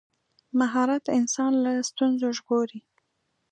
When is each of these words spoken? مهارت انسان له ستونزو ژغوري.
مهارت 0.59 1.03
انسان 1.17 1.51
له 1.63 1.71
ستونزو 1.89 2.27
ژغوري. 2.37 2.79